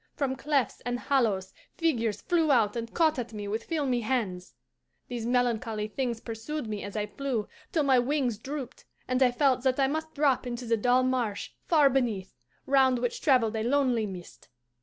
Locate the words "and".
0.83-0.97, 2.75-2.91, 9.07-9.21